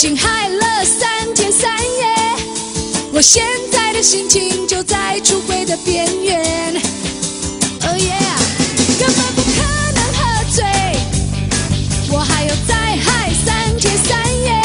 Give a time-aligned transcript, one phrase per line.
[0.00, 2.06] 已经嗨了三天三夜。
[3.12, 6.40] 我现在的心情就在出轨的边缘。
[7.82, 8.38] Oh yeah，
[8.98, 9.60] 根本不可
[9.92, 10.64] 能喝醉，
[12.10, 14.62] 我还要再嗨三天三夜。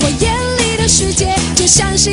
[0.00, 2.10] 我眼里的世界就像是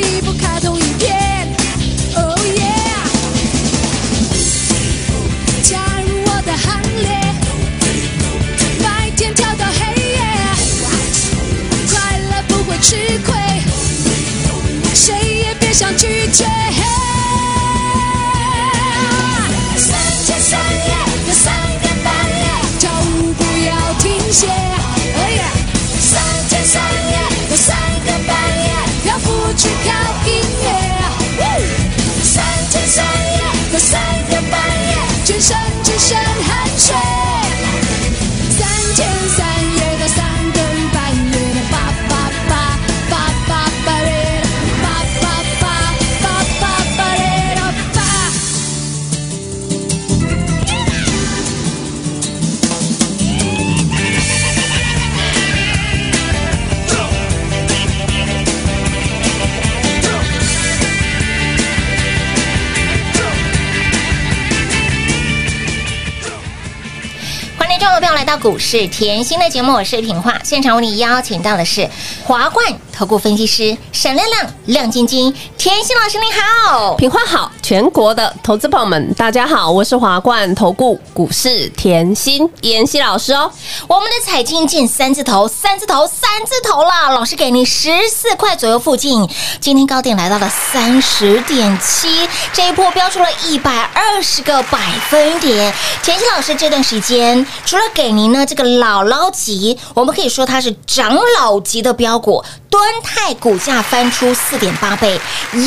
[68.28, 70.38] 到股市甜心的节目，我是品化。
[70.44, 71.88] 现场为你邀请到的是
[72.22, 72.62] 华冠
[72.98, 76.96] 投顾分析师闪亮亮、亮晶晶、甜心老师，你好。
[76.96, 83.48] 品花好，全国的投资朋友们，大家好，我是华冠投顾股市甜心妍希老师哦。
[83.86, 87.14] 我们的彩金进三字头，三字头，三字头了！
[87.14, 89.30] 老师给您十四块左右附近，
[89.60, 95.72] 今天高点来到了三十点七，这一波飙出了一百二十个百分点。
[96.02, 102.44] 甜心老师这段时间除了给您呢这个姥姥级，我们可以说它是长老级的标股。
[102.70, 105.20] 端泰股价翻出四点八倍，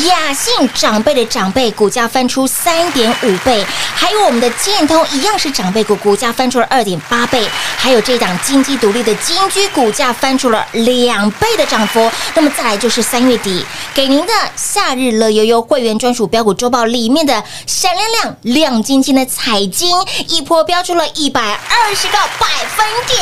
[0.06, 12.10] 雅信长辈的长辈股价翻出三点五倍，还有我们的建通一样是长辈股，股价翻出了二点八倍，还有这档金鸡独立的金居股价翻出了两倍的涨幅。
[12.34, 13.64] 那么再来就是三月底
[13.94, 19.90] 给您的夏日乐悠悠会员专属标股周报里面的闪亮亮亮晶晶的彩金，
[20.28, 22.46] 一波标出了一百二十个百
[22.76, 23.20] 分点，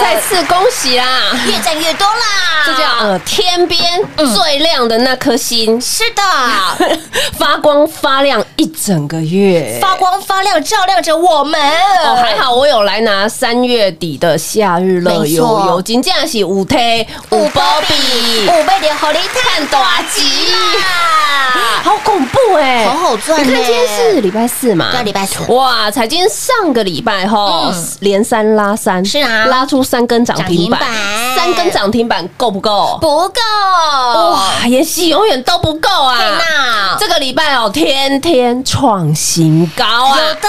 [0.00, 1.04] 再次恭喜啦！
[1.46, 2.64] 越赚越多啦！
[2.66, 3.78] 这叫呃天边
[4.16, 6.22] 最亮的那颗星，是的，
[7.38, 9.78] 发光光发亮一整个月。
[9.80, 11.60] 发光发亮，照亮着我们。
[12.04, 20.22] 哦，还好我有来拿三月底的夏日乐没悠错悠，金价是五 T 五波比，五倍的好利看大吉
[20.78, 21.82] 啦！
[21.82, 24.90] 好恐怖哎，好好赚你看呢今天是礼拜四嘛？
[24.92, 25.42] 对礼拜四。
[25.52, 27.86] 哇，财经上个礼拜哈嗯。
[28.00, 29.46] 连三拉三，是啊。
[29.46, 30.80] 拉出三根涨停板，
[31.34, 32.93] 三根涨停板够不够？
[33.00, 33.40] 不够
[34.30, 36.16] 哇，妍希永远都不够啊！
[36.16, 40.18] 天哪这个礼拜哦，天天创新高啊！
[40.18, 40.48] 有的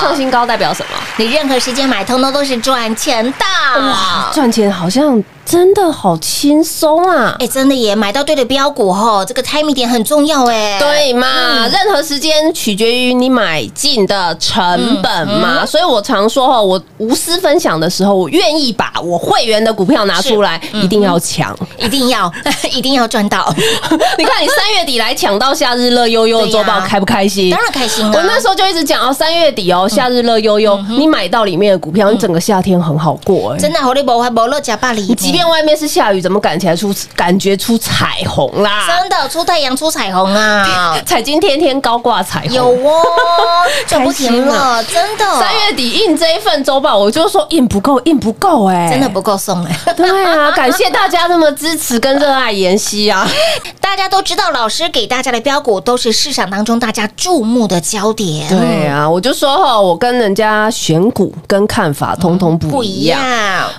[0.00, 0.98] 创新高代表什么？
[1.16, 3.80] 你任何时间买，通通都是赚钱的。
[3.80, 7.36] 哇，赚钱好像真的好轻松啊！
[7.38, 10.78] 哎，真的耶，买到对的标股吼，这个 timing 点很重要哎。
[10.78, 21.53] 对嘛，任何时间取决于你买进的成本嘛，所以我常说哈，我无私分享的时候，我愿意把我会员的股票拿出来，一定要抢。
[21.78, 22.30] 一定要，
[22.72, 23.52] 一定要赚到，
[24.18, 27.50] 你看，你三月底来抢到夏日乐悠悠的周报，对呀开不开心？
[27.50, 28.12] 当然开心啊！
[28.14, 33.58] 我那时候就一直讲哦，三月底哦，夏日乐悠悠，你买到里面的股票，你整个夏天很好过哎。
[33.58, 38.86] 真的好利博还博乐假巴黎，你即便外面是下雨，怎么感起来出感觉出彩虹啦？
[38.86, 40.96] 真的出太阳出彩虹啊！
[41.06, 43.02] 彩金天天高挂彩虹，有哦，
[43.86, 45.24] 赚不停了，真的。
[45.38, 49.76] 三月底印这一份周报，我就说印不够，印不够哎，真的不够送哎。
[49.96, 53.28] 对啊，感谢大家那么支持跟热爱妍希啊！
[53.78, 63.20] 大家都知道，老师给大家的标股都是市场当中大家注目的焦点，对啊，我就说哈，我跟人家选股跟看法通通不不一一样。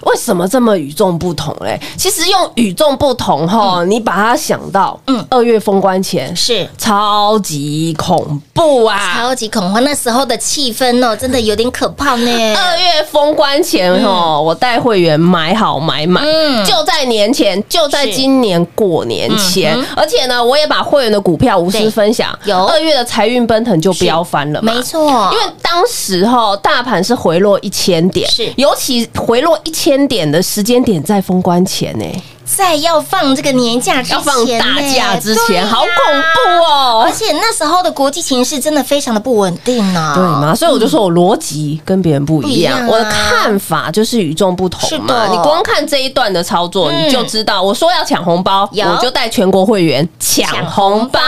[0.04, 1.80] 为什么这么与众不同嘞？
[1.98, 9.16] 其实用与众不同哈，你把它想到，嗯嗯，二月封关前是超级恐怖啊！
[9.18, 12.56] 超级恐慌，那时候的气氛哦，真的有点可怕呢。
[12.56, 22.66] 二月封关前哦，我带会员买好买满，嗯就在年前，就在今年过年前，而且呢，我也把会员的股票无私分享，有。
[22.66, 28.52] 二月的财运奔腾就飙翻了嘛，没错，因为当时哈大盘是回落一千点，是。
[28.58, 32.06] 尤其回落一千点的时间点在封关前呢，
[32.46, 37.12] 在要放这个年假之前呢，要放大假之前，好恐怖哦而。
[37.12, 40.12] 且那时候的国际形势真的非常的不稳定呢。
[40.14, 40.54] 对吗？
[40.54, 45.08] 所以我就说我逻辑跟别人不一样，我的看法就是与众不同嘛。
[45.08, 51.20] 的你光看这一段的操作，嗯你就知道，我说要抢红包，我就带全国会员抢红包抢红包。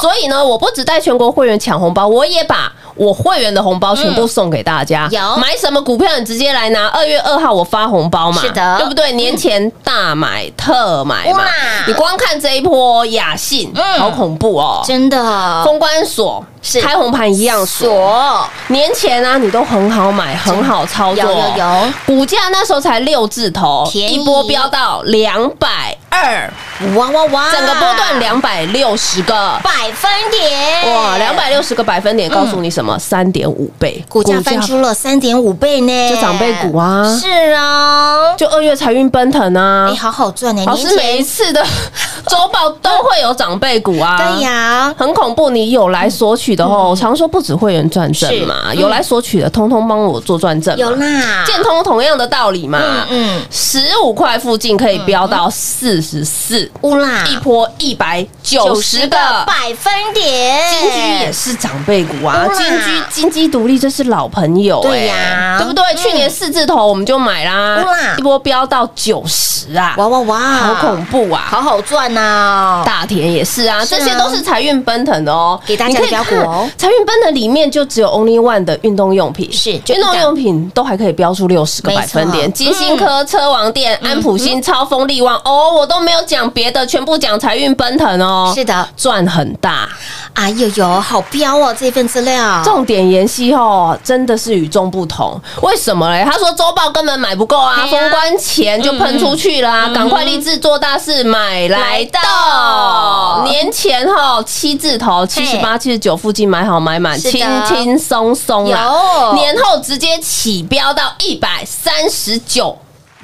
[0.00, 5.08] 所以呢，我不只带全国会员抢红包，我也把我会员的红包全部送给大家。
[5.10, 6.86] 有买什么股票，你直接来拿。
[6.88, 9.12] 二月二号我发红包嘛，是的对不对？
[9.12, 11.44] 年前大买特买嘛，
[11.86, 14.82] 你光看这一波雅信，嗯好恐怖哦。
[14.86, 16.80] 真的公关所是。
[16.80, 26.52] 开红盘一样锁，年前啊，你都很好买，很好操作，有有有，股价那时候才六字头，一波飙到两百二，
[26.96, 29.34] 哇哇哇，整个波段两百六十个。
[29.62, 30.92] 百分点。
[30.92, 32.98] 哇，两百六十个百分点，告诉你什么？
[32.98, 37.04] 三点五倍，股价翻出了三点五倍呢，就长辈股啊。
[37.20, 39.86] 是啊，就二月财运奔腾啊。
[39.90, 39.96] 你，！
[39.98, 41.62] 好好赚呢，年老师每一次的
[42.26, 52.78] 周报都会有长辈股啊，对呀，很恐怖，你有来索取的哦，我常说不止会员赚正嘛，是有来索取的，通通帮我做赚证嘛，有啦，建通同样的道理嘛，
[53.10, 53.24] 嗯。
[53.24, 59.16] 嗯，十五块附近可以飙到四十四，乌啦，一波一百九十个。
[59.46, 65.56] 百分点，金居也是长辈股啊，金居金鸡独立这是老朋友、哎对呀。
[65.58, 65.82] 对不对？
[65.84, 65.96] 嗯。
[65.96, 71.44] 去年四字头我们就买啦哇，一波飙到九十啊，哇哇哇，好恐怖啊！
[71.46, 76.43] 好好赚呐，大田也是啊，这些都是财运奔腾的哦，给大家的股
[76.76, 89.88] 财运奔腾里面就只有 Only One 的运动用品，是运动用品都还可以标出六十个百分点，金星科、车王店、安普嗯新、超风、力旺哦，我都没有讲别的，全部讲财运奔腾哦，是的，赚很大。
[90.34, 95.40] 哎呦呦，好标哦，这份资料，重点研析哦，真的是与众不同。
[95.62, 96.24] 为什么嘞？
[96.24, 97.86] 他说周报根本买不够啊，啊。
[97.86, 102.20] 封关前就喷出去了啊，赶快立志做大事，买来来到。
[102.22, 103.44] 到。
[103.44, 109.32] 年前哈七字头七十八、七十九附近买好买满，轻轻松松啦。
[109.34, 112.76] 年后直接起标到一百三十九，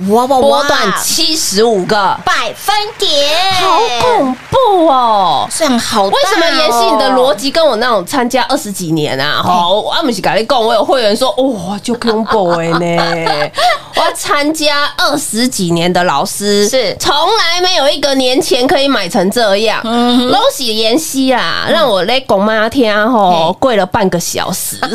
[0.08, 4.49] 哇哇哇，波段七十五个，百分点，好恐怖
[4.90, 5.46] 哦！
[5.50, 9.42] 算好大哦，为什么妍希你的逻辑跟我那种参加二十几年啊？
[9.42, 13.50] 好，我不是跟你讲，我有会员说，哇，就恐怖的呢。
[13.96, 19.82] 我要参加二十几年的老师，是从来没有一个年前可以买成这样。
[19.82, 24.76] 恭喜妍希啊，让我来讲妈听吼嘿，跪了半个小时，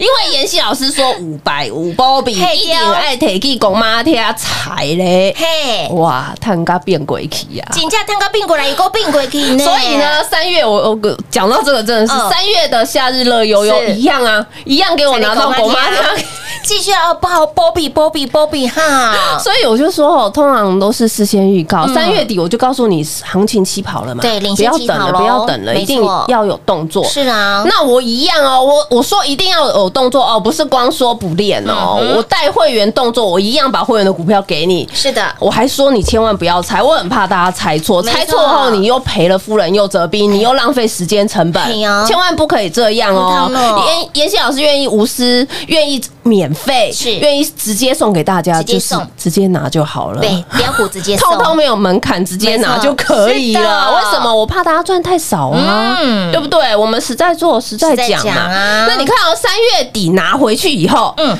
[0.00, 7.66] 因为妍希老师说五百五波比嘿一定爱提起去公妈贴踩嘞，嘿，哇，探嘎变鬼气呀！
[7.72, 9.64] 金价探高并过来，一个并过去呢。
[9.64, 16.24] 所以呢，三月我我讲到这个真的是嗯三月的夏日乐悠悠一样啊，一样给我拿到狗妈贴。
[16.62, 18.80] 继续要报波比波比波比哈。
[19.38, 27.04] 所以我就说哦，通常都是事先预告，三月底我就告诉你行情起跑了嘛，嗯对领不要等了，不要等了，一定要有动作。
[27.04, 34.88] 是啊，那我一样哦，我我说一定要有动作哦，不是光说不练哦，嗯我带会员动作，我一样把会员的股票给你。
[34.92, 41.62] 是的，我还说你千万不要猜，我很怕大家猜错猜错后你又赔了夫人又折兵，你又浪费时间成本
[42.06, 43.50] 千万不可以这样哦。
[43.86, 50.20] 妍妍希老师愿意无私，愿意免费，是愿意直接送给大家，就是直接拿就好了。
[50.20, 53.94] 对，标股直接送通通没有门槛，直接拿就可以了。
[53.94, 54.34] 为什么？
[54.34, 56.74] 我怕大家赚太少啊，嗯对不对？
[56.74, 58.32] 我们实在做，实在讲嘛。
[58.32, 61.36] 啊那你看哦，三月底拿回去以后，嗯，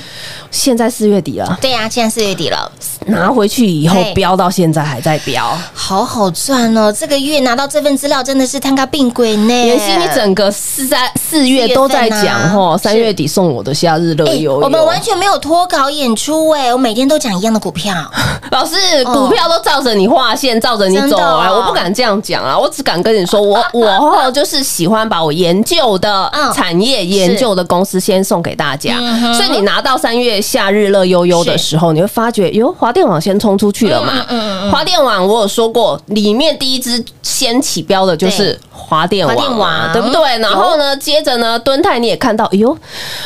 [0.57, 2.71] 现在四月底了，对呀，现在四月底了，
[3.07, 5.57] 拿回去以后嘿飙到现在还在飙。
[5.75, 6.91] 好好赚哦！
[6.91, 9.53] 这个月拿到这份资料真的是摊个病鬼呢。
[9.53, 14.59] 妍希，你整个四三四月都在讲四月啊吼，三月底送我的夏日乐哎悠悠。
[14.61, 17.95] 我们完全没有脱稿演出哎，我每天都讲一样的股票，
[18.51, 21.49] 老师，股票都照着你画线，照着你走啊！
[21.51, 29.35] 哦我不敢这样讲啊，我只敢跟你说，我 我哦就是喜欢把我研究的嗯产业、研究的公司先送给大家嗯。
[29.35, 34.71] 所以你拿到三月夏日乐悠悠的时候，你会发觉，哟，华电网先冲出去了嘛？
[34.71, 40.39] 华电网我有说过，里面第一支先起标的就是华电网对不对？
[40.39, 42.77] 然后呢，接着呢，敦泰你也看到，哎呦，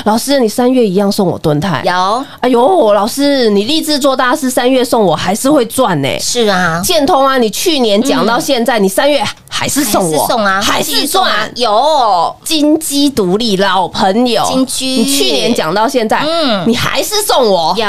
[0.04, 2.24] 老师你三月一样送我敦泰，有。
[2.40, 11.52] 哎呦，老师，你立志做大事，三月送我还是会赚呢、是啊，建通啊，你去年讲到现在，你三月还是送我，还是送啊，还是赚。
[11.56, 12.36] 有。
[12.44, 16.64] 金鸡独立老朋友，金居你去年讲到现在，嗯。
[16.66, 17.74] 你还是送我。
[17.76, 17.86] 有，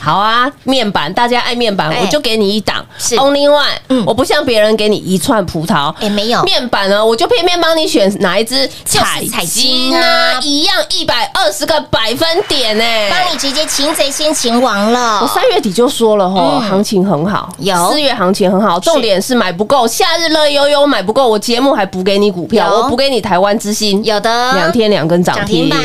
[0.00, 2.00] 好啊，面板大家爱面板，哎。
[2.02, 2.84] 我就给你一档。
[2.98, 3.16] 是。
[3.16, 4.04] Only One，嗯。
[4.06, 10.32] 我不像别人给你一串葡萄，哎没有面板呢，我就偏偏帮你选哪一只就是彩金金啊。
[10.32, 15.20] 啊，一样一百二十个百分点呢，帮你直接擒贼先擒王了。
[15.20, 16.68] 我三月底就说了吼，嗯。
[16.70, 17.90] 行情很好，有。
[17.90, 24.54] 四月行情很好，重点是买不够，夏日乐悠悠买不够，我节目还补给你股票，我补给你台湾之星，有的。
[24.54, 25.78] 两天两根涨停停板，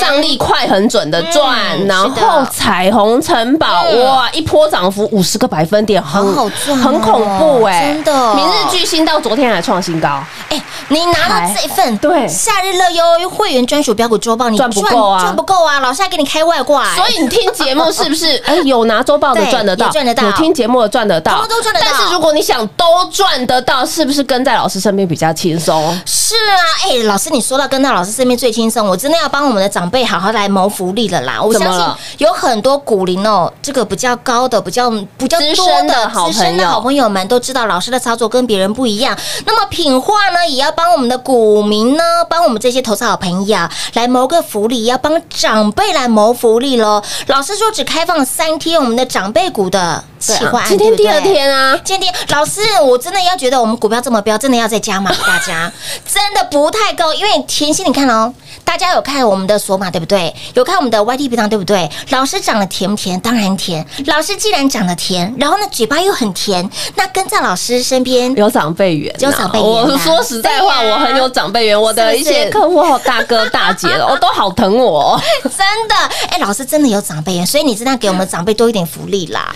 [0.00, 4.04] 上力快很准的赚，嗯然后彩虹城堡嗯。
[4.06, 8.34] 哇，一波涨幅五十个百分点，很好好赚哦很恐怖哎，真的。
[8.34, 15.80] 明日巨星到昨天还创新高，哎，你拿到这份对夏日乐悠悠会员专属标股周报，你赚不够啊赚不够啊！
[15.80, 18.36] 老师还给你开外挂，哎所以你听节目是不是？
[18.46, 25.98] 哎，有拿周报的赚得到，也赚得到有听节目的赚得到，都赚得到但是如果你想都赚得到，是不是跟在老师身边比较轻松？
[26.04, 31.40] 是啊，哎、老师，你说到跟在老师身边最轻松，我真的要帮我们的长辈好好来谋福利了啦！
[31.42, 31.82] 我相信
[32.18, 39.16] 有很多股龄哦，这个比较高的、比较比较多的的好资深的朋友好朋友们都知道老师的操作跟别人不一样。
[39.46, 43.58] 那么品化呢，也要帮我们的股民呢，帮我们这些投资好朋友
[43.94, 47.02] 来谋个福利，要帮长辈来谋福利喽。
[47.28, 55.70] 老师说只开放三天我们的长辈股的企划案，今天第二天啊，今天老师，我真的要觉得我们股票这么飙，真的要再加码给大家，
[56.06, 57.12] 真的不太够。
[57.14, 58.32] 因为甜心，你看哦，
[58.64, 60.34] 大家有看我们的索马对不对？
[60.54, 61.90] 有看我们的 YT 频道对不对？
[62.10, 63.18] 老师长得甜不甜？
[63.20, 63.86] 当然甜。
[64.06, 75.20] 老师既然长得甜，然后呢嘴巴又很甜，那跟在老师身边，有长辈缘啊，有长辈缘啊我说实在话，我很有长辈缘，我的一些客户大哥大姐了， 我都好疼我哦。
[75.44, 75.58] 真
[75.88, 75.94] 的，
[76.30, 79.54] 哎，老师真的有长辈缘，所以你真的要给我们长辈多一点福利啦。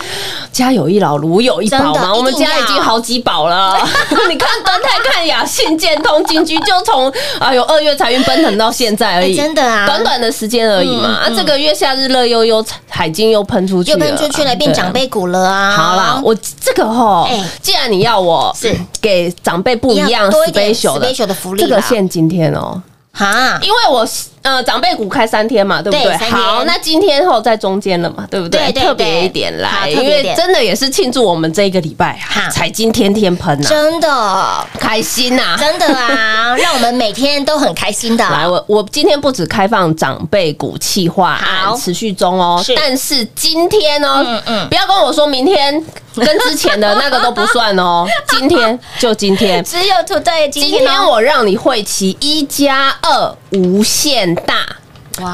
[0.53, 3.75] 家有一老，如有一宝嘛，我们家已经好几宝了。
[4.29, 11.09] 你看端泰、看雅信、建通、金居，就从哎呦二月财运奔腾到现在而已，哎真的啊短短的时间而已嘛。
[11.09, 15.71] 啊，这个月夏日乐悠悠海金又喷出去又了，喷出去了，变对长辈股了啊！
[15.75, 22.79] 好啦，我这个吼哎，既然你要我是给长辈不一要样多一点 special 的福利啦这个限今天哦。
[23.15, 24.07] 哈，因为我
[24.41, 26.17] 呃长辈股开三天嘛，对不对？
[26.17, 28.59] 对好，那今天后在中间了嘛，对不对？
[28.71, 34.67] 对对特别一点来，好因为真的也是庆祝我们这一个礼拜好啊，彩金天天喷呐，真的。
[34.79, 35.55] 开心呐！
[35.57, 38.23] 真的啊， 让我们每天都很开心的。
[38.29, 45.73] 来，我我今天不止开放长辈股气化好案持续中哦是，但是今天哦，嗯嗯不要跟我说明天
[46.15, 49.63] 跟之前的那个都不算哦， 今天就今天。
[49.63, 54.65] 只有土豆今今天天哦，我让你会期一加二无限大，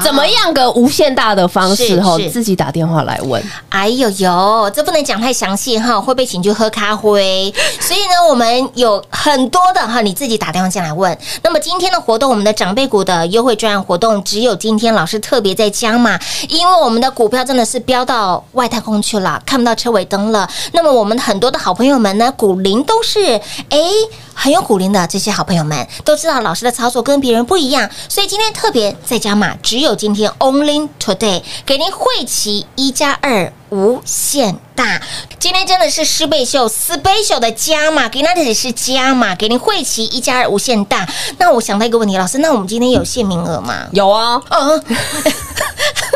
[0.02, 0.26] 怎么？
[0.26, 3.42] 样个无限大的方式是吼，是自己打电话来问。
[3.68, 7.52] 哎呦呦，这不能讲太详细哈，会被请去喝咖啡。
[7.80, 11.16] 所以呢，我们有很多的哈，你自己打电话进来问。
[11.42, 20.48] 那么今天的活动，我们的长辈股的优惠专案活动，只有今天老师特别在加嘛，因为我们的股票真的是飙到外太空去了，看不到车尾灯了。
[20.72, 23.78] 那么我们很多的好朋友们呢，股龄都是哎。
[24.34, 35.00] 很有股龄的这些好朋友们都知道老师的操作跟别人不一样，所以今天特别在家嘛，只有今天 only today 给您汇齐一加二无限大。
[35.38, 41.08] 今天真的是师倍秀 special 的加码，给那里是加码，给您汇齐一加二无限大。
[41.38, 43.86] 那我想到一个问题，老师，那我们今天有限名额吗？
[43.92, 44.84] 有啊，嗯，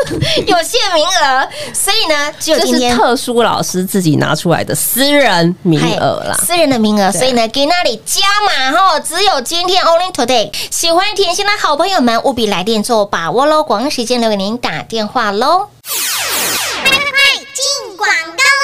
[0.45, 2.95] 有限名额，所以呢，只有今天。
[2.95, 6.37] 特殊老师自己拿出来的私人名额啦。
[6.45, 10.49] 私人的名额，所以呢，给那里加码哈，只有今天 only today。
[10.71, 13.63] 喜欢甜心的好朋友们，务必来电做把握喽！
[13.63, 15.67] 广告时间留给您打电话喽。
[17.95, 18.54] 广告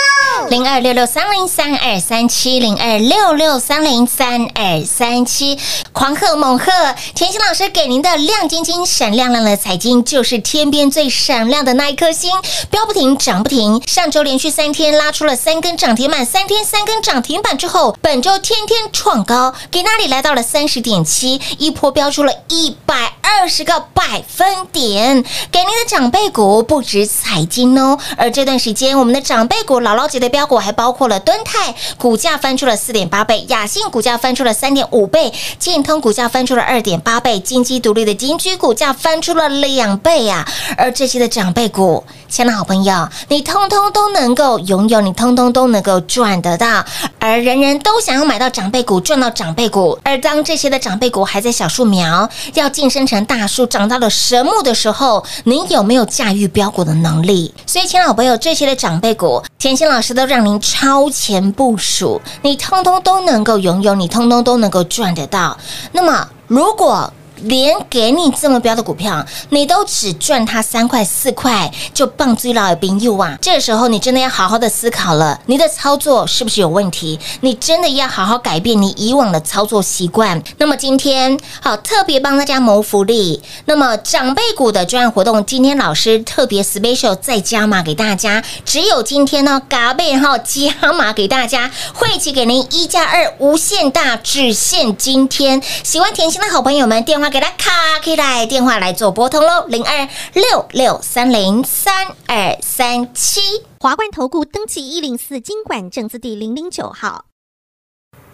[0.52, 5.58] 零二六六三零三二三七零二六六三零三二三七，
[5.94, 6.70] 狂贺猛贺！
[7.16, 12.30] 甜心老师给您的亮晶晶、闪亮亮的彩金，就是天边最闪亮的那一颗星，
[12.70, 13.82] 飙不停，涨不停。
[13.88, 25.24] 上周连续三天拉出了三根涨停板，三天三根涨停板之后，本周天天创高，给那里来到了三十点七，一波飙出了一百二十个百分点。
[25.50, 40.44] 给您的长辈股不止彩金哦，而这段时间我们的长辈股姥姥级的标标股还包括了敦泰，股价翻出了四点八倍，雅信股价翻出了三点五倍，建通股价翻出了二点八倍，金鸡独立的金居股价翻出了两倍呀、
[40.76, 46.84] 而这些的长辈股，亲爱的好朋友，你通通都能够拥有，你通通都能够赚得到，
[47.20, 57.54] 而人人都想要买到长辈股，赚到长辈股，而当这些的长辈股还在小树苗，要晋升成大树，长到了神木的时候，你有没有驾驭标股的能力？
[57.68, 65.58] 所以，亲爱的好朋友，这些的长辈股，田心老师都让您超前部署，你通通都能够拥有，你通通都能够赚得到。
[65.92, 67.12] 那么，如果
[67.44, 73.38] 连给你这么标的股票，你都只赚它三块四块，就棒追老兵又啊！
[73.42, 77.20] 这时候你真的要好好的思考了，你的操作是不是有问题？
[77.42, 80.42] 你真的要好好改变你以往的操作习惯。
[80.58, 95.62] 那么今天好特别帮大家谋福利，那么长辈股的专案活动，今天老师特别 special 再加码给大家，只有今天呢，嘎贝号加码给大家，会期给您一加二无限大，只限今天。
[95.84, 97.72] 喜欢甜心的好朋友们，电话给他卡
[98.04, 103.40] 可以来，电话来做拨通喽，零二六六三零三二三七。
[103.80, 107.24] 华冠投顾登记一零四经管证字第零零九号。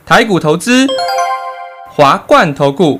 [0.04, 0.88] 台股投资，
[1.92, 3.00] 华冠投顾。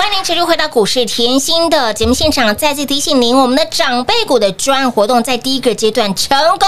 [0.00, 6.66] 欢迎您持续回到股市甜心的节目现场，再次提醒您，我们的长辈股的专案活动在第一个阶段成功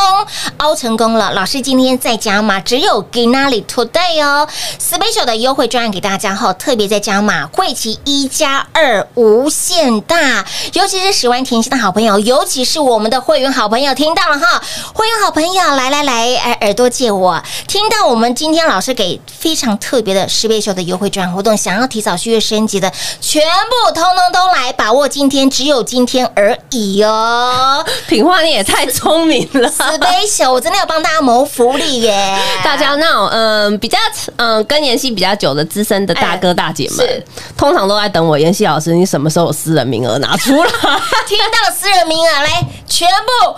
[0.58, 1.32] 凹成功了。
[1.32, 4.46] 老师今天在加码，只有 Ginali Today 哦
[4.78, 22.92] ，special 的优惠专案给大家哈，特别在加码，会期一加二无限大，尤其是喜欢甜心的好朋友，尤其是我们的会员好朋友，听到了哈，会员好朋友来来来，哎，耳朵借我，听到我们今天老师给非常特别的十倍秀的优惠专案活动，想要提早续约升级的。
[23.22, 27.82] 全部通通都来把握今天，只有今天而已哦。
[28.08, 29.68] 品花你也太聪明了。
[29.68, 32.36] 慈悲手，我真的要帮大家谋福利耶！
[32.64, 33.96] 大家那种嗯比较
[34.36, 37.24] 嗯跟妍希比较久的资深的大哥大姐们，是
[37.56, 40.70] 通常都在等我妍希老师，你什么时候有私人名额拿出来？
[41.26, 43.56] 听到私人名额来，全部。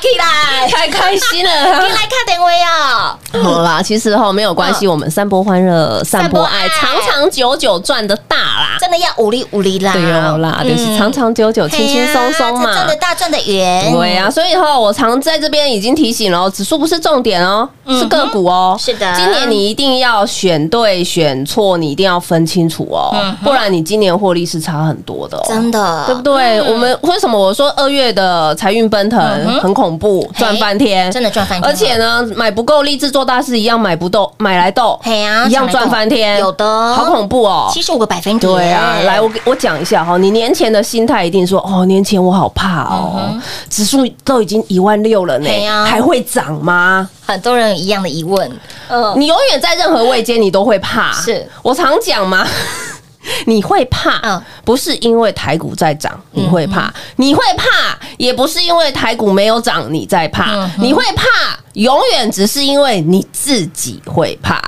[0.00, 1.50] 起来， 太开心了。
[1.50, 3.18] 你来看电话啊！
[3.42, 8.76] 好啦，其实哈没有关系，我们散播欢乐，散播爱，长长久久赚的大啦。
[8.80, 12.86] 真的要五力五力啦，对哦啦，就是长长久久，轻轻松松嘛赚。
[12.86, 18.76] 的大赚的圆，对啊，所以哈，我常在这边已经提醒了哦，指数不是重点哦，是个股哦。
[18.78, 25.44] 是的今年你一定要选对选错，你一定要分清楚哦，不然你今年获利是差很多的哦。
[25.46, 26.60] 真的对不对？
[26.62, 36.94] 我们为什么我说二月的财运奔腾很恐怖，嘿赚翻天，真的赚翻天而且呢，买不够，立志做大事一样买不动，买来斗，嘿呀一样赚翻天，有的。
[36.94, 37.70] 好恐怖哦。
[37.72, 45.48] 七十五个百分点，对啊，来，我给我讲一下哈，你年前的心态一定说，哦，年前我好怕哦，指数都已经一万六了呢
[45.84, 47.08] 还会涨吗？
[47.26, 48.50] 很多人有一样的疑问，
[48.88, 51.12] 嗯，你永远在任何位阶，你都会怕。
[51.12, 51.46] 是。
[51.62, 52.46] 我常讲嘛。
[53.44, 54.42] 你会怕，嗯。
[54.64, 60.66] 不是因为台股在涨，你会怕；你会怕，也不是因为台股没有涨，你在怕。
[60.66, 61.24] 嗯你会怕，
[61.72, 64.60] 永远只是因为你自己会怕。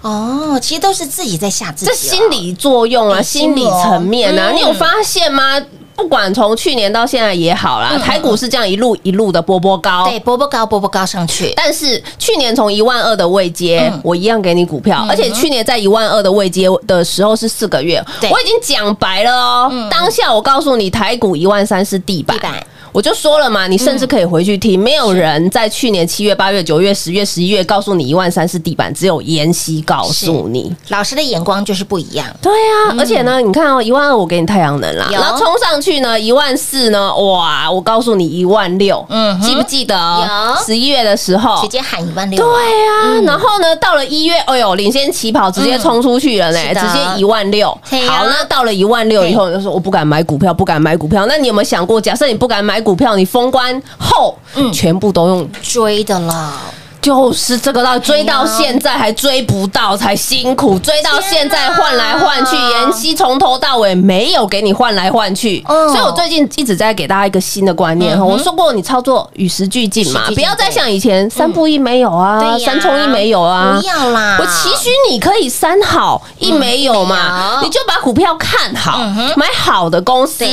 [0.00, 5.60] 哦，其实都是自己在吓自己哦，这心理作用啊，哎心理层面啊，嗯你有发现吗？
[6.00, 10.04] 不管从去年到现在也好啦，嗯台股是这样一路一路的波波高。
[10.08, 19.88] 对，波波高，波波高上去，但是去年从一万二的位阶，嗯我一样给你股票，而且去年在一万二的位阶的时候是四个月，我已经讲白了哦。
[19.90, 22.66] 当下我告诉你，台股一万三是地板地板。
[22.92, 30.74] 我就说了嘛，你甚至可以回去听，没有人在去年七月、八月、九月、十月、十一月告诉你一万三是地板，只有妍希告诉你。
[30.88, 39.94] 老师的眼光就是不一样，对啊，而且呢，你看哦，一万二我给你太阳能啦，然后冲上去呢，一万四呢，哇，我告诉你一万六，嗯记不记得？
[39.96, 41.70] 有十一月的时候直。
[41.70, 42.48] 接喊一万六，对
[42.88, 47.68] 啊，然后呢，到了一月，哎呦，领先起跑，直接冲出去了呢，直接一万六。
[48.08, 51.26] 好，那到了一万六以后，你就说我不敢买股票，不敢买股票。
[51.26, 54.72] 那你有没有想过，假设你不敢买股票，你封关后，嗯。
[54.72, 56.54] 全部都用追的了，
[57.02, 60.78] 就是这个到，追到现在还追不到，才辛苦。
[60.78, 68.24] 追到现在换来换去，妍希从头到尾没有给你换来换去，哦所以我最近一直在给大家一个新的观念哈。
[68.24, 73.78] 我说过，你操作与时俱进嘛不要再像以前三步一没有啊，对三冲一没有啊。
[73.78, 73.86] 不。
[73.86, 79.00] 要啦，我期许你可以三好一没有嘛，你就把股票看好，
[79.36, 80.44] 买好的公司，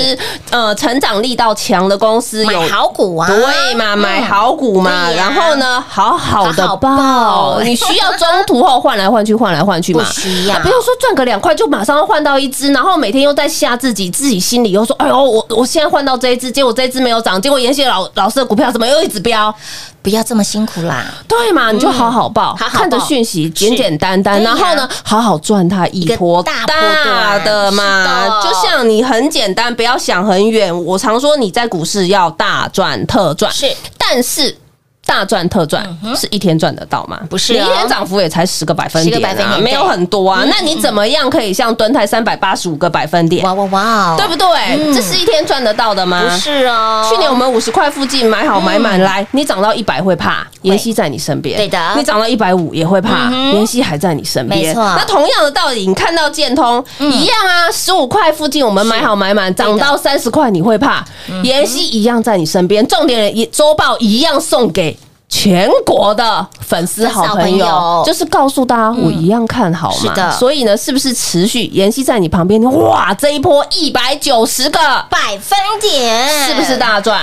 [0.50, 19.54] 呃，成长力道强的公司，有买好股啊，对嘛，买好股嘛，然后呢，好好的好好报报，你需要中途后换来换去，换来换去嘛，不需要啊不要说赚个两块就马上要换到一只，然后每天又在吓自己，自己心里又说，哎呦，我我现在换到这一只，结果这一只没有涨，结果妍希老老师的股票怎么又一直飙？
[20.04, 28.42] 不要这么辛苦啦，对嘛，你就好好报，好好看着讯息，简简单单，然后呢，好好赚它一波大大的嘛。
[28.42, 30.74] 就像你很简单，不要想很远。
[30.86, 33.66] 我常说你在股市要大赚特赚，是，
[33.98, 34.56] 但是。
[35.08, 35.84] 大赚特赚
[36.16, 37.18] 是一天赚得到吗？
[37.30, 40.44] 不是哦你一天涨幅也才十个百分10个点啊，百分点没有很多啊。
[40.46, 44.94] 那你怎么样可以像蹲泰三百八十五个百分点，哇哇哇，对不对？
[44.94, 46.22] 这是一天赚得到的吗？
[46.24, 51.58] 不是哦，去年我们五十块附近买好买满来，你涨到一百会怕，妍希在你身边。
[51.58, 54.68] 对的你涨到一百五也会怕，妍希还在你身边。
[54.68, 61.06] 没错那同样的道理，你看到建通一样啊，十五块附近我们买好买满，涨到三十块你会怕，
[61.44, 62.86] 妍希一样在你身边。
[62.88, 64.97] 重点也周报一样送给。
[65.30, 69.96] 全国的粉丝好朋友友，就是告诉大家，我一样看好嘛。
[69.98, 72.62] 是的所以呢，是不是持续妍希在你旁边？
[72.64, 77.22] 哇，这一波一百九十个，百分点，是不是大赚？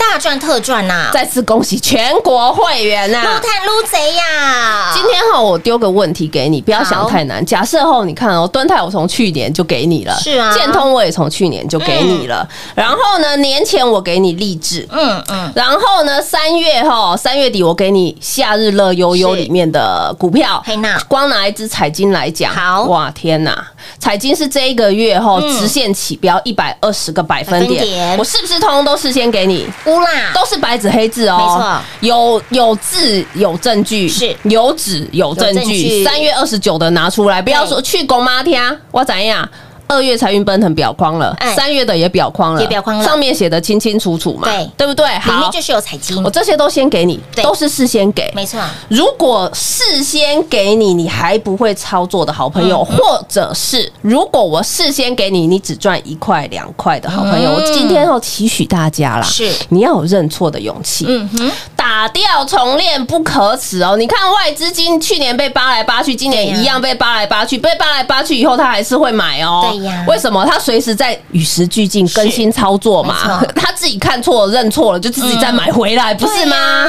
[0.00, 1.10] 大赚特赚呐？
[1.12, 4.90] 再次恭喜全国会员呐、撸探撸贼呀！
[4.94, 7.44] 今天哈，我丢个问题给你，不要想太难。
[7.44, 10.52] 假设后，你看哦，敦泰我从去年就给你了，是啊。
[10.52, 12.48] 建通我也从去年就给你了。
[12.74, 20.62] 然后呢，年前我给你励志，嗯嗯，然后呢，三月哈，三月底我给你夏日乐悠悠是里面的股票。
[20.64, 22.84] 黑娜，光拿一只彩金来讲，好。
[22.84, 23.64] 哇天哪，
[23.98, 29.68] 彩金是这一个月哈直线起标一百二十个百分点，我是不是通通都事先给你？
[29.90, 34.36] 乌啦，都是白纸黑字哦，没错，有有字有证据，是。
[34.44, 36.04] 有纸有证据据。
[36.04, 39.48] 三月二十九的拿出来，不要说去公妈听，我怎样？
[39.90, 43.04] 二月财运奔腾表框了哎，三月的也表框了，也表框了。
[43.04, 44.70] 上面写的清清楚楚嘛，对。
[44.76, 45.06] 对不对？
[45.06, 45.40] 里好。
[45.40, 46.22] 面，就是有彩金。
[46.22, 47.42] 我，这些都先给你，对。
[47.42, 57.54] 都是事先给，没错，如果事先给你，你还不会操作的好朋友，嗯或者是如果我事先给你，你只赚一块两块的好朋友，嗯。
[57.54, 59.52] 我今天要期许大家啦，是。
[59.70, 61.04] 你要有认错的勇气。
[61.08, 63.94] 嗯哼，打打掉重练不可耻哦！
[63.94, 69.68] 你看外资金去年被扒来扒去，今年对呀一样被扒来扒去，被扒来扒去以后，他还是会买哦。
[69.70, 70.44] 对呀为什么？
[70.46, 73.44] 他随时在与时俱进、更新操作嘛。
[73.54, 76.86] 他自己看错了、认错了，就自己再买回来，不是吗？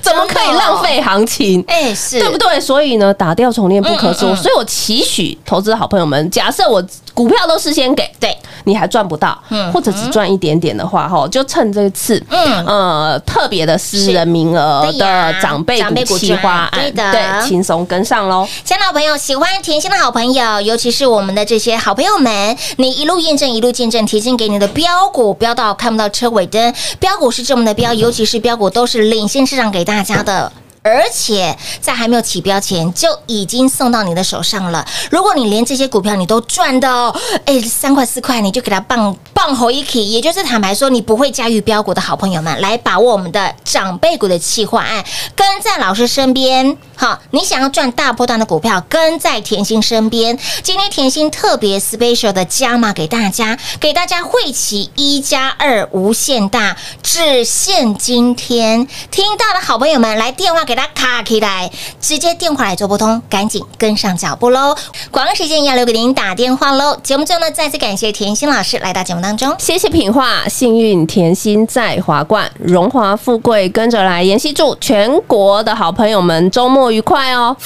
[0.00, 1.64] 怎么可以浪费行情？
[1.68, 2.60] 哎，是对不对？
[2.60, 4.30] 所以呢，打掉重练不可说。
[4.30, 12.66] 嗯嗯嗯所以我期许投资的好朋友们，假设我股票都事先给，对，你还赚不到，嗯或者只赚一点点的话，哈，就趁这次，嗯。
[12.66, 17.12] 呃，特别的私人名额的长辈长辈股股计划对的。
[17.12, 18.46] 对，轻松跟上喽。
[18.64, 30.52] 亲爱的朋友，喜欢甜心的好朋友，尤其是我们的这些好朋友们，你一路验证，一路见证，甜心给你的标股标到看不到车尾灯，标股是这么的标，尤其是标股都是领先市场给大家的。
[30.82, 34.86] 而且在还没有起标前就已经送到你的手上了。
[35.10, 37.14] 如果你连这些股票你都赚到，
[37.44, 45.04] 哎，三块四块你就给它棒棒吼一起，也就是坦白说你不会驾驭标股的好朋友们，来把握我们的长辈股的企划案，
[45.36, 46.76] 跟在老师身边。
[46.96, 50.38] 好，你想要赚大波段的股票，跟在甜心身边。
[50.62, 58.86] 今天甜心特别 special 的加码给大家，给大家汇齐一加二无限大，只限今天。
[59.10, 61.68] 听到的好朋友们，来电话给他卡起来，
[62.00, 64.76] 直接电话来做拨通，赶紧跟上脚步喽。
[65.10, 66.96] 广告时间要留给您打电话喽。
[67.02, 69.52] 节目最后呢，再次感谢甜心老师来到节目当中。
[69.58, 74.22] 谢谢品画，幸运甜心在华冠，荣华富贵跟着来。
[74.22, 77.56] 妍希祝全国的好朋友们周末愉快哦！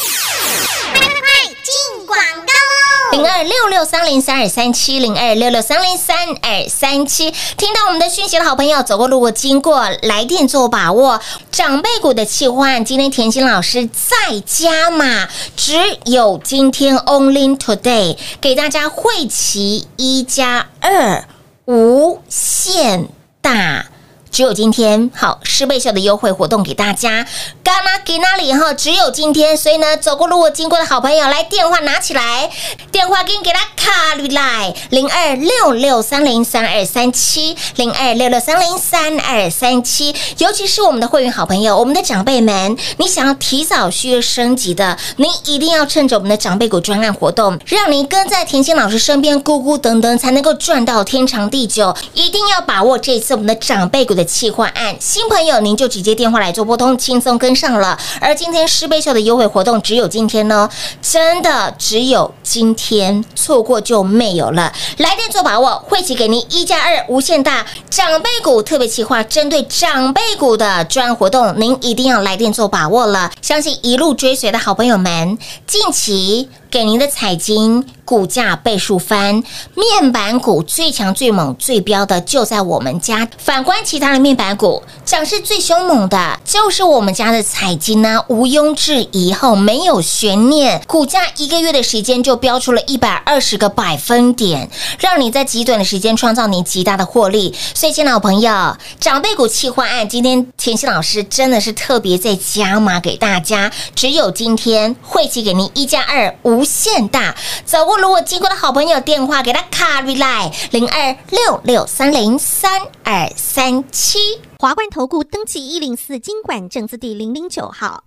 [3.15, 11.21] 零二六六三零三二三七零二六六三零三二三七，听到我们的讯息的好朋友，走过路过经过，来电做把握。
[11.53, 15.75] 长辈股的企划，今天甜心老师再加码，只
[16.07, 21.25] 有今天 only today，给大家汇齐一加二
[21.67, 23.07] 无限
[23.41, 23.87] 大。
[24.35, 27.25] 只有今天好十倍秀的优惠活动给大家，
[27.63, 28.75] 干啦给那里哈？
[28.75, 32.51] 只有今天，所以呢，走过路过经过的好朋友，来电话拿起来，
[32.91, 51.97] 电话给你给他卡里来零二六六三零三二三七零二六六三零三二三七，尤其是我们的会员好朋友，我们的长辈们，你想要提早续约升级的，你一定要趁着我们的长辈股专案活动，让你跟在甜心老师身边，咕咕等等，才能够赚到天长地久。
[52.15, 57.99] 一定要把握这次我们的长辈股的企划案，新朋友您就直接电话来做拨通，轻松跟上了。
[58.21, 60.69] 而今天十倍秀的优惠活动只有今天呢，
[61.03, 64.73] 真的只有今天，错过就没有了。
[64.99, 73.31] 来电做把握，汇齐给您一加二无限大长辈股特别企划，针对长辈股的专案活动，您一定要来电做把握了。
[73.43, 79.45] 相信一路追随的好朋友们，近期给您的彩金股价倍数翻，
[79.77, 83.29] 面板股最强、最猛、最标的就在我们家。
[83.39, 97.55] 反观其他的面板股，涨势最凶猛的就是我们家的彩金呢、毋庸置疑后没有悬念，股价一个月的时间就飙出了一百二十个百分点，让你在极短的时间创造你极大的获利。
[97.73, 107.37] 所以，亲爱的朋友，长辈股企划案，今天甜心老师真的是特别在加码给大家，只有今天汇集给您一加二无限大。
[107.65, 114.41] 走过路过经过的好朋友，电话给他卡瑞来零二六六三零三二三七。
[114.59, 118.05] 华冠投顾登记一零四经管证字第零零九号。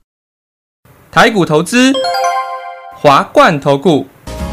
[1.12, 1.94] 台股投资，
[2.96, 4.06] 华冠投顾。